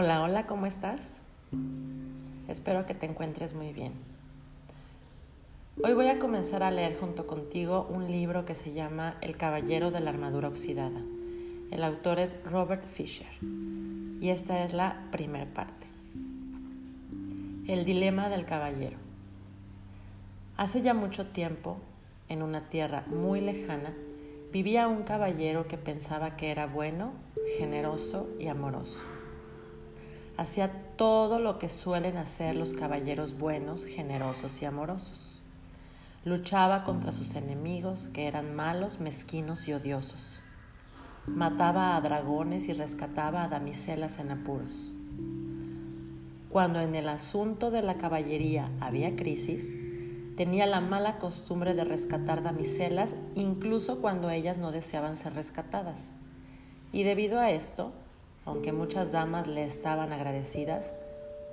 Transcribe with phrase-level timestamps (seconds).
[0.00, 1.20] Hola, hola, ¿cómo estás?
[2.46, 3.94] Espero que te encuentres muy bien.
[5.82, 9.90] Hoy voy a comenzar a leer junto contigo un libro que se llama El Caballero
[9.90, 11.00] de la Armadura Oxidada.
[11.72, 13.26] El autor es Robert Fisher
[14.20, 15.88] y esta es la primera parte.
[17.66, 18.98] El dilema del caballero.
[20.56, 21.76] Hace ya mucho tiempo,
[22.28, 23.92] en una tierra muy lejana,
[24.52, 27.14] vivía un caballero que pensaba que era bueno,
[27.58, 29.02] generoso y amoroso.
[30.38, 35.40] Hacía todo lo que suelen hacer los caballeros buenos, generosos y amorosos.
[36.24, 40.40] Luchaba contra sus enemigos, que eran malos, mezquinos y odiosos.
[41.26, 44.92] Mataba a dragones y rescataba a damiselas en apuros.
[46.50, 49.74] Cuando en el asunto de la caballería había crisis,
[50.36, 56.12] tenía la mala costumbre de rescatar damiselas incluso cuando ellas no deseaban ser rescatadas.
[56.92, 57.92] Y debido a esto,
[58.48, 60.94] aunque muchas damas le estaban agradecidas,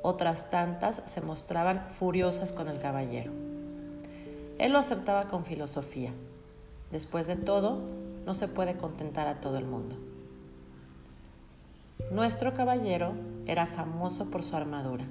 [0.02, 3.34] otras tantas se mostraban furiosas con el caballero.
[4.60, 6.14] Él lo aceptaba con filosofía.
[6.92, 7.82] Después de todo,
[8.26, 9.98] no se puede contentar a todo el mundo.
[12.12, 13.14] Nuestro caballero
[13.46, 15.04] era famoso por su armadura.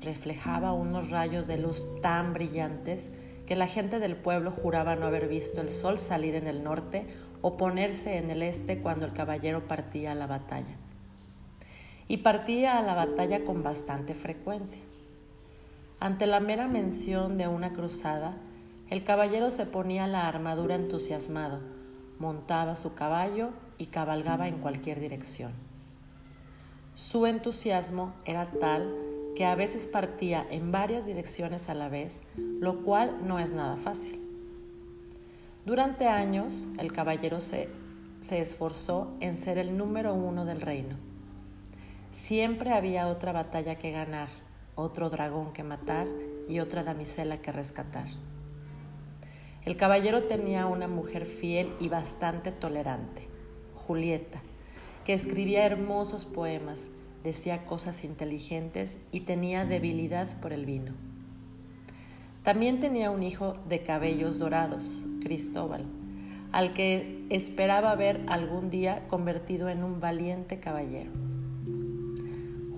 [0.00, 3.12] Reflejaba unos rayos de luz tan brillantes
[3.46, 7.06] que la gente del pueblo juraba no haber visto el sol salir en el norte
[7.42, 10.78] o ponerse en el este cuando el caballero partía a la batalla.
[12.08, 14.82] Y partía a la batalla con bastante frecuencia.
[16.00, 18.36] Ante la mera mención de una cruzada,
[18.90, 21.60] el caballero se ponía la armadura entusiasmado,
[22.18, 25.52] montaba su caballo y cabalgaba en cualquier dirección.
[26.94, 28.94] Su entusiasmo era tal
[29.34, 33.76] que a veces partía en varias direcciones a la vez, lo cual no es nada
[33.76, 34.20] fácil.
[35.66, 37.68] Durante años, el caballero se,
[38.20, 40.96] se esforzó en ser el número uno del reino.
[42.14, 44.28] Siempre había otra batalla que ganar,
[44.76, 46.06] otro dragón que matar
[46.48, 48.06] y otra damisela que rescatar.
[49.64, 53.26] El caballero tenía una mujer fiel y bastante tolerante,
[53.74, 54.40] Julieta,
[55.04, 56.86] que escribía hermosos poemas,
[57.24, 60.92] decía cosas inteligentes y tenía debilidad por el vino.
[62.44, 65.84] También tenía un hijo de cabellos dorados, Cristóbal,
[66.52, 71.10] al que esperaba ver algún día convertido en un valiente caballero.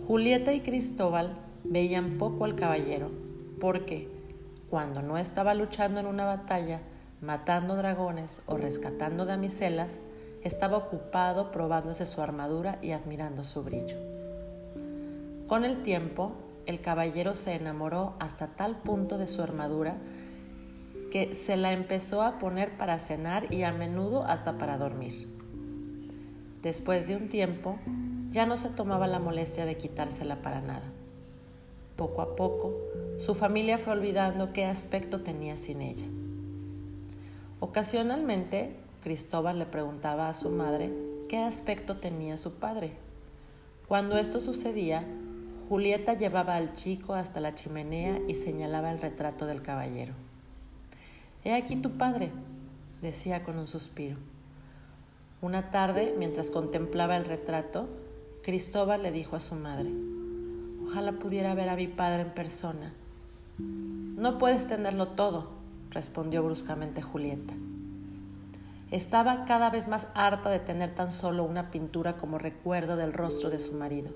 [0.06, 3.10] Julieta y Cristóbal veían poco al caballero,
[3.60, 4.08] porque
[4.70, 6.80] cuando no estaba luchando en una batalla,
[7.20, 10.00] matando dragones o rescatando damiselas,
[10.44, 13.96] estaba ocupado probándose su armadura y admirando su brillo.
[15.48, 16.32] Con el tiempo,
[16.66, 19.96] el caballero se enamoró hasta tal punto de su armadura
[21.10, 25.28] que se la empezó a poner para cenar y a menudo hasta para dormir.
[26.62, 27.78] Después de un tiempo,
[28.36, 30.84] ya no se tomaba la molestia de quitársela para nada.
[31.96, 32.74] Poco a poco,
[33.16, 36.04] su familia fue olvidando qué aspecto tenía sin ella.
[37.60, 40.92] Ocasionalmente, Cristóbal le preguntaba a su madre
[41.30, 42.92] qué aspecto tenía su padre.
[43.88, 45.02] Cuando esto sucedía,
[45.70, 50.12] Julieta llevaba al chico hasta la chimenea y señalaba el retrato del caballero.
[51.42, 52.32] He aquí tu padre,
[53.00, 54.18] decía con un suspiro.
[55.40, 57.88] Una tarde, mientras contemplaba el retrato,
[58.46, 59.90] Cristóbal le dijo a su madre,
[60.84, 62.92] Ojalá pudiera ver a mi padre en persona.
[63.58, 65.50] No puedes tenerlo todo,
[65.90, 67.54] respondió bruscamente Julieta.
[68.92, 73.50] Estaba cada vez más harta de tener tan solo una pintura como recuerdo del rostro
[73.50, 74.12] de su marido,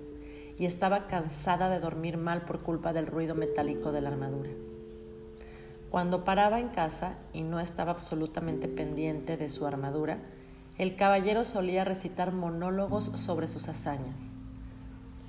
[0.57, 4.51] y estaba cansada de dormir mal por culpa del ruido metálico de la armadura.
[5.91, 10.19] Cuando paraba en casa y no estaba absolutamente pendiente de su armadura,
[10.81, 14.33] el caballero solía recitar monólogos sobre sus hazañas.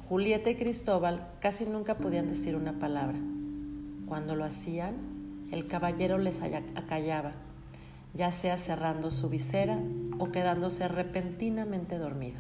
[0.07, 3.19] Julieta y Cristóbal casi nunca podían decir una palabra.
[4.07, 4.95] Cuando lo hacían,
[5.51, 7.33] el caballero les acallaba,
[8.13, 9.77] ya sea cerrando su visera
[10.19, 12.39] o quedándose repentinamente dormido.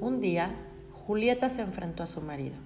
[0.00, 0.50] Un día,
[1.06, 2.56] Julieta se enfrentó a su marido.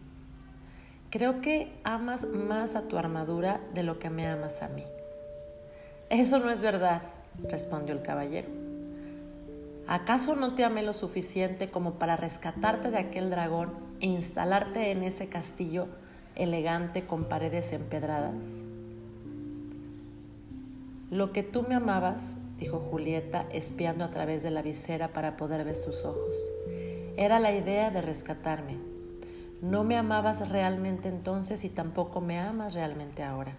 [1.11, 4.85] Creo que amas más a tu armadura de lo que me amas a mí.
[6.09, 7.03] Eso no es verdad,
[7.45, 8.49] respondió el caballero.
[9.87, 15.03] ¿Acaso no te amé lo suficiente como para rescatarte de aquel dragón e instalarte en
[15.03, 15.89] ese castillo
[16.35, 18.45] elegante con paredes empedradas?
[21.11, 25.65] Lo que tú me amabas, dijo Julieta, espiando a través de la visera para poder
[25.65, 26.37] ver sus ojos,
[27.17, 28.77] era la idea de rescatarme.
[29.63, 33.57] No me amabas realmente entonces y tampoco me amas realmente ahora.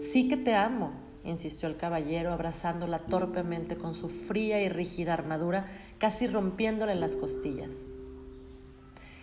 [0.00, 0.92] Sí que te amo,
[1.24, 5.66] insistió el caballero, abrazándola torpemente con su fría y rígida armadura,
[5.98, 7.70] casi rompiéndole las costillas.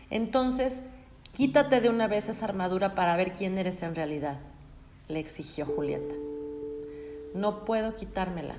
[0.10, 0.82] Entonces,
[1.34, 4.40] quítate de una vez esa armadura para ver quién eres en realidad,
[5.08, 6.16] le exigió Julieta.
[7.36, 8.56] No puedo quitármela.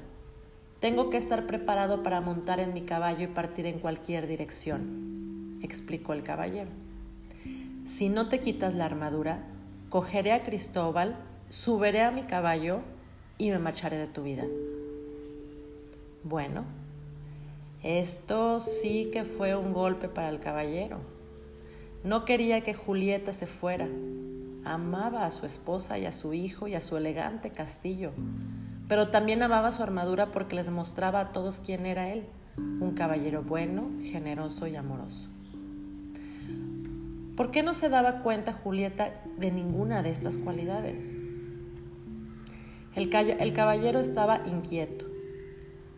[0.81, 6.13] Tengo que estar preparado para montar en mi caballo y partir en cualquier dirección, explicó
[6.13, 6.71] el caballero.
[7.85, 9.41] Si no te quitas la armadura,
[9.89, 11.17] cogeré a Cristóbal,
[11.51, 12.81] subiré a mi caballo
[13.41, 14.45] y me marcharé de tu vida.
[16.23, 16.65] Bueno,
[17.83, 20.99] esto sí que fue un golpe para el caballero.
[22.05, 23.89] No quería que Julieta se fuera.
[24.65, 28.13] Amaba a su esposa y a su hijo y a su elegante castillo
[28.91, 32.25] pero también amaba su armadura porque les mostraba a todos quién era él,
[32.57, 35.29] un caballero bueno, generoso y amoroso.
[37.37, 41.17] ¿Por qué no se daba cuenta Julieta de ninguna de estas cualidades?
[43.01, 45.07] El, caballero estaba inquieto.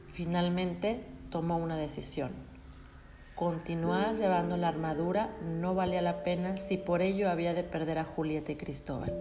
[0.06, 2.30] Finalmente tomó una decisión.
[3.34, 8.04] Continuar llevando la armadura no valía la pena si por ello había de perder a
[8.04, 9.12] Julieta y Cristóbal.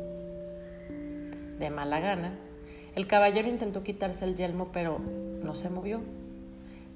[1.58, 2.36] De mala gana,
[2.94, 6.02] el caballero intentó quitarse el yelmo, pero no se movió.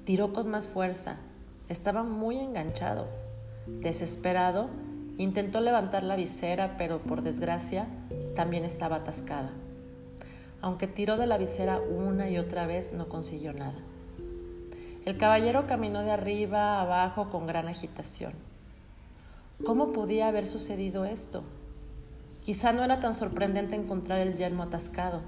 [0.04, 1.16] Tiró con más fuerza.
[1.68, 3.08] Estaba muy enganchado.
[3.66, 4.70] Desesperado,
[5.18, 7.88] intentó levantar la visera, pero por desgracia
[8.36, 9.50] también estaba atascada.
[10.60, 13.78] Aunque tiró de la visera una y otra vez, no consiguió nada.
[15.04, 18.32] El caballero caminó de arriba a abajo con gran agitación.
[19.64, 21.44] ¿Cómo podía haber sucedido esto?
[22.44, 25.22] Quizá no era tan sorprendente encontrar el yelmo atascado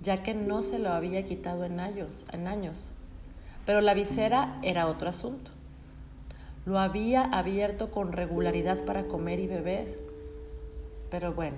[0.00, 2.92] ya que no se lo había quitado en años, en años.
[3.66, 5.50] Pero la visera era otro asunto.
[6.66, 9.98] Lo había abierto con regularidad para comer y beber.
[11.10, 11.56] Pero bueno,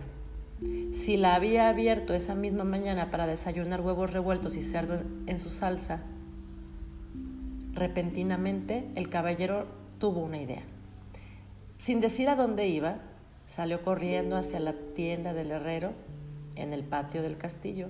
[0.92, 5.50] si la había abierto esa misma mañana para desayunar huevos revueltos y cerdo en su
[5.50, 6.02] salsa,
[7.72, 9.66] repentinamente el caballero
[9.98, 10.62] tuvo una idea.
[11.76, 12.98] Sin decir a dónde iba,
[13.46, 15.92] salió corriendo hacia la tienda del herrero
[16.56, 17.88] en el patio del castillo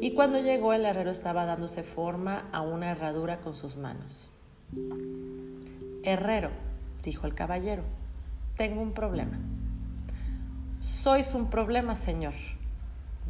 [0.00, 4.28] y cuando llegó el herrero estaba dándose forma a una herradura con sus manos.
[6.02, 6.50] Herrero,
[7.02, 7.82] dijo el caballero,
[8.56, 9.38] tengo un problema.
[10.86, 12.34] Sois un problema, señor,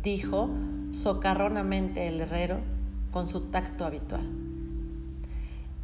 [0.03, 0.51] dijo
[0.93, 2.59] socarronamente el herrero
[3.11, 4.29] con su tacto habitual.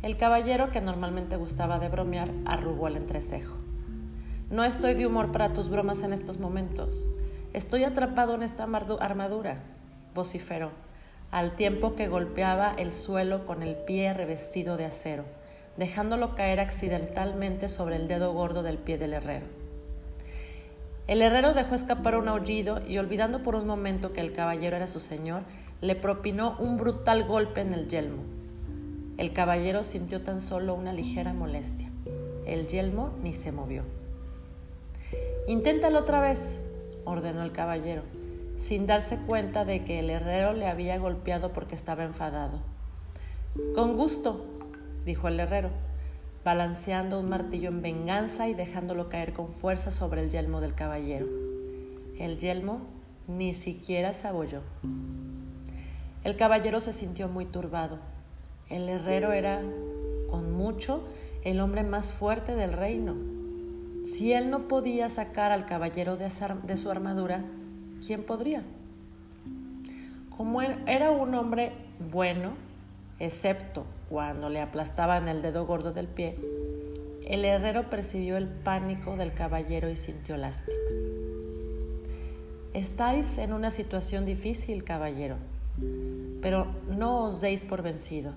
[0.02, 3.54] El caballero, que normalmente gustaba de bromear, arrugó el entrecejo.
[4.50, 7.08] No estoy de humor para tus bromas en estos momentos.
[7.54, 9.62] Estoy atrapado en esta armadura
[10.14, 10.72] vociferó,
[11.30, 15.24] al tiempo que golpeaba el suelo con el pie revestido de acero,
[15.78, 19.61] dejándolo caer accidentalmente sobre el dedo gordo del pie del herrero.
[21.06, 24.86] El herrero dejó escapar un aullido y olvidando por un momento que el caballero era
[24.86, 25.42] su señor,
[25.80, 28.22] le propinó un brutal golpe en el yelmo.
[29.18, 31.90] El caballero sintió tan solo una ligera molestia.
[32.46, 33.82] El yelmo ni se movió.
[35.46, 36.60] Inténtalo otra vez,
[37.04, 38.02] ordenó el caballero
[38.62, 42.60] sin darse cuenta de que el herrero le había golpeado porque estaba enfadado.
[43.74, 44.46] Con gusto,
[45.04, 45.70] dijo el herrero,
[46.44, 51.26] balanceando un martillo en venganza y dejándolo caer con fuerza sobre el yelmo del caballero.
[52.18, 52.80] El yelmo
[53.28, 54.62] ni siquiera se abolló.
[56.24, 57.98] El caballero se sintió muy turbado.
[58.68, 59.60] El herrero era,
[60.30, 61.04] con mucho,
[61.44, 63.14] el hombre más fuerte del reino.
[64.04, 67.44] Si él no podía sacar al caballero de, su armadura,
[68.04, 68.64] ¿quién podría?
[70.36, 71.72] Como era un hombre
[72.10, 72.54] bueno,
[73.22, 76.36] excepto cuando le aplastaban el dedo gordo del pie,
[77.24, 80.76] el herrero percibió el pánico del caballero y sintió lástima.
[82.74, 85.36] Estáis en una situación difícil, caballero,
[86.40, 88.32] pero no os deis por vencido.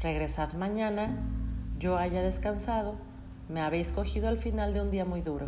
[0.00, 1.16] Regresad mañana,
[1.78, 2.96] yo haya descansado,
[3.48, 5.46] me habéis cogido al final de un día muy duro.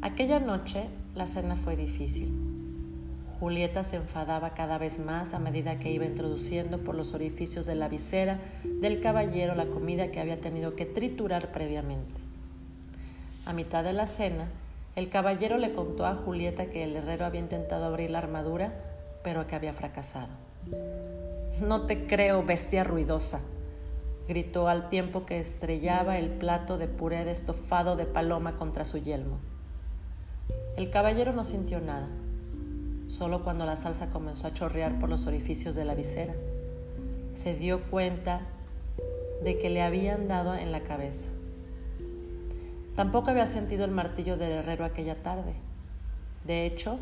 [0.00, 2.47] Aquella noche la cena fue difícil.
[3.40, 7.76] Julieta se enfadaba cada vez más a medida que iba introduciendo por los orificios de
[7.76, 12.20] la visera del caballero la comida que había tenido que triturar previamente.
[13.46, 14.48] A mitad de la cena,
[14.96, 18.72] el caballero le contó a Julieta que el herrero había intentado abrir la armadura,
[19.22, 20.28] pero que había fracasado.
[21.60, 23.40] No te creo, bestia ruidosa,
[24.26, 28.98] gritó al tiempo que estrellaba el plato de puré de estofado de paloma contra su
[28.98, 29.38] yelmo.
[30.76, 32.08] El caballero no sintió nada,
[33.08, 36.34] solo cuando la salsa comenzó a chorrear por los orificios de la visera.
[37.34, 38.42] Se dio cuenta
[39.42, 41.28] de que le habían dado en la cabeza.
[42.94, 45.54] Tampoco había sentido el martillo del herrero aquella tarde.
[46.44, 46.98] De hecho,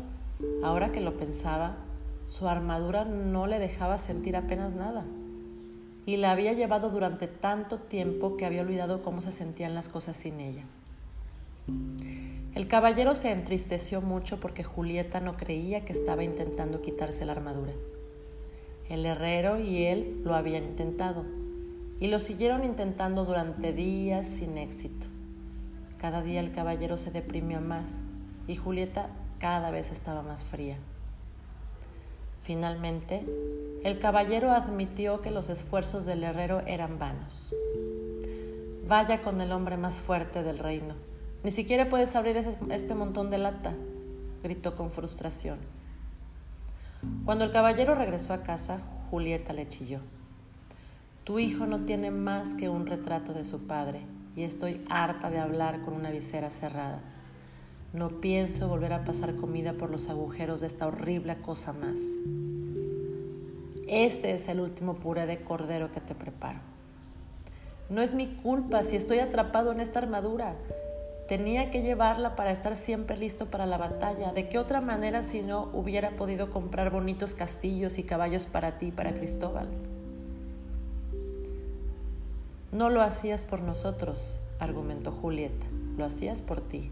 [0.63, 1.77] ahora que lo pensaba,
[2.25, 5.05] su armadura no le dejaba sentir apenas nada.
[6.07, 10.15] y la había llevado durante tanto tiempo que había olvidado cómo se sentían las cosas
[10.15, 10.63] sin ella.
[12.57, 17.73] El caballero se entristeció mucho porque Julieta no creía que estaba intentando quitarse la armadura.
[18.89, 21.23] El herrero y él lo habían intentado
[21.99, 25.05] y lo siguieron intentando durante días sin éxito.
[25.99, 28.01] Cada día el caballero se deprimió más
[28.47, 30.77] y Julieta cada vez estaba más fría.
[32.41, 33.23] Finalmente,
[33.83, 37.53] el caballero admitió que los esfuerzos del herrero eran vanos.
[38.87, 40.95] Vaya con el hombre más fuerte del reino,
[41.43, 43.73] ni siquiera puedes abrir este montón de lata,
[44.43, 45.59] gritó con frustración.
[47.25, 48.79] Cuando el caballero regresó a casa,
[49.09, 49.99] Julieta le chilló.
[51.23, 54.01] Tu hijo no tiene más que un retrato de su padre
[54.35, 57.01] y estoy harta de hablar con una visera cerrada.
[57.93, 61.99] No pienso volver a pasar comida por los agujeros de esta horrible cosa más.
[63.87, 66.59] Este es el último puré de cordero que te preparo.
[67.89, 70.55] No es mi culpa si estoy atrapado en esta armadura.
[71.27, 74.31] Tenía que llevarla para estar siempre listo para la batalla.
[74.31, 78.91] ¿De qué otra manera si no hubiera podido comprar bonitos castillos y caballos para ti
[78.91, 79.67] para Cristóbal?
[82.71, 85.67] No lo hacías por nosotros, argumentó Julieta,
[85.97, 86.91] lo hacías por ti.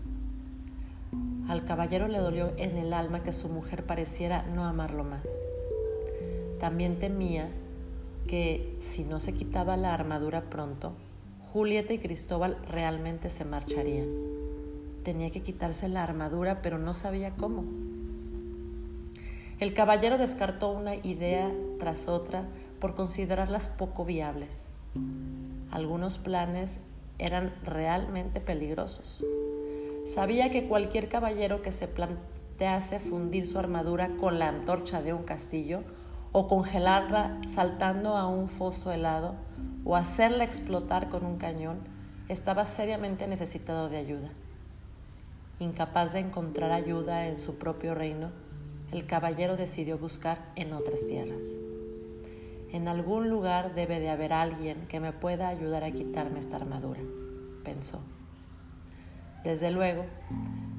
[1.48, 5.24] Al caballero le dolió en el alma que su mujer pareciera no amarlo más.
[6.60, 7.50] También temía
[8.27, 10.94] que si no se quitaba la armadura pronto,
[11.55, 14.09] Julieta y Cristóbal realmente se marcharían.
[15.05, 17.63] Tenía que quitarse la armadura, pero no sabía cómo.
[19.62, 22.43] El caballero descartó una idea tras otra
[22.81, 24.65] por considerarlas poco viables.
[25.71, 26.79] Algunos planes
[27.19, 29.24] eran realmente peligrosos.
[30.05, 35.24] Sabía que cualquier caballero que se plantease fundir su armadura con la antorcha de un
[35.24, 35.83] castillo
[36.38, 39.36] o congelarla saltando a un foso helado
[39.86, 41.77] o hacerla explotar con un cañón,
[42.27, 44.32] estaba seriamente necesitado de ayuda.
[45.60, 48.32] Incapaz de encontrar ayuda en su propio reino,
[48.92, 51.42] el caballero decidió buscar en otras tierras.
[52.74, 57.00] En algún lugar debe de haber alguien que me pueda ayudar a quitarme esta armadura,
[57.63, 58.01] pensó.
[59.46, 60.04] Desde luego,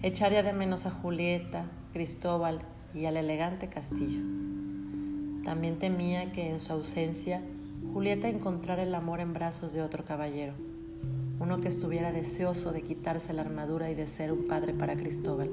[0.03, 2.59] echaría de menos a Julieta, Cristóbal
[2.93, 4.21] y al elegante castillo.
[5.47, 7.41] También temía que en su ausencia
[7.93, 10.55] Julieta encontrara el amor en brazos de otro caballero,
[11.39, 15.49] uno que estuviera deseoso de quitarse la armadura y de ser un padre para Cristóbal.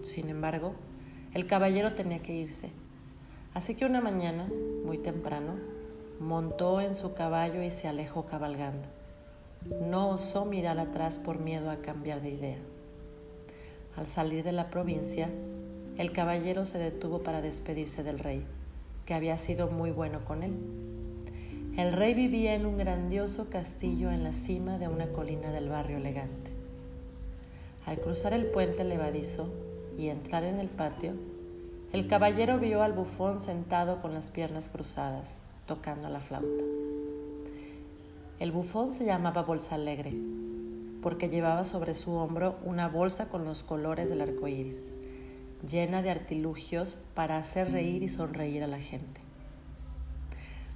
[0.00, 0.74] Sin embargo,
[1.34, 2.70] el caballero tenía que irse,
[3.52, 4.48] así que una mañana,
[4.84, 5.56] muy temprano,
[6.20, 8.86] montó en su caballo y se alejó cabalgando.
[9.90, 12.58] No osó mirar atrás por miedo a cambiar de idea.
[13.96, 15.28] Al salir de la provincia,
[15.96, 18.46] el caballero se detuvo para despedirse del rey,
[19.08, 20.52] que había sido muy bueno con él.
[21.78, 25.96] El rey vivía en un grandioso castillo en la cima de una colina del barrio
[25.96, 26.50] elegante.
[27.86, 29.48] Al cruzar el puente levadizo
[29.96, 31.14] y entrar en el patio,
[31.94, 36.64] el caballero vio al bufón sentado con las piernas cruzadas, tocando la flauta.
[38.40, 40.12] El bufón se llamaba Bolsa Alegre,
[41.00, 44.90] porque llevaba sobre su hombro una bolsa con los colores del arco iris,
[45.66, 49.20] llena de artilugios para hacer reír y sonreír a la gente.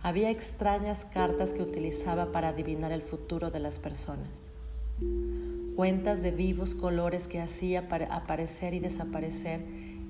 [0.03, 4.51] Había extrañas cartas que utilizaba para adivinar el futuro de las personas.
[5.77, 9.61] Cuentas de vivos colores que hacía para aparecer y desaparecer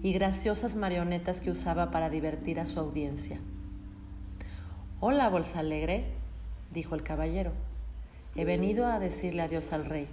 [0.03, 3.39] y graciosas marionetas que usaba para divertir a su audiencia.
[5.01, 6.07] Hola, Bolsa Alegre,
[6.73, 7.53] dijo el caballero.
[8.35, 10.09] He venido a decirle adiós al rey.